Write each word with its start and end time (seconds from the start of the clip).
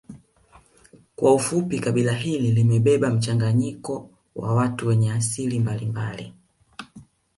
Kwa 1.15 1.33
ufupi 1.33 1.79
kabila 1.79 2.13
hili 2.13 2.51
limebeba 2.51 3.09
mchanganyiko 3.09 4.09
wa 4.35 4.55
watu 4.55 4.87
wenye 4.87 5.11
asili 5.11 5.59
mbalimbali 5.59 6.33